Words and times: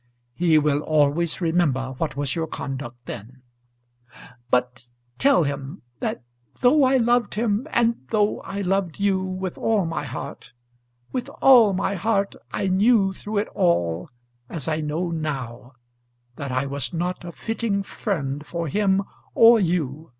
"He 0.33 0.57
will 0.57 0.79
always 0.79 1.41
remember 1.41 1.91
what 1.99 2.15
was 2.15 2.33
your 2.35 2.47
conduct 2.47 3.05
then." 3.05 3.43
"But 4.49 4.85
tell 5.19 5.43
him, 5.43 5.83
that 5.99 6.23
though 6.61 6.83
I 6.83 6.97
loved 6.97 7.35
him, 7.35 7.67
and 7.69 7.97
though 8.07 8.39
I 8.41 8.61
loved 8.61 8.99
you 8.99 9.19
with 9.21 9.59
all 9.59 9.85
my 9.85 10.03
heart, 10.05 10.53
with 11.11 11.29
all 11.39 11.73
my 11.73 11.93
heart, 11.93 12.33
I 12.51 12.65
knew 12.67 13.13
through 13.13 13.37
it 13.37 13.47
all, 13.49 14.09
as 14.49 14.67
I 14.67 14.81
know 14.81 15.11
now, 15.11 15.73
that 16.35 16.51
I 16.51 16.65
was 16.65 16.91
not 16.91 17.23
a 17.23 17.31
fitting 17.31 17.83
friend 17.83 18.43
for 18.43 18.67
him 18.67 19.03
or 19.35 19.59
you. 19.59 20.09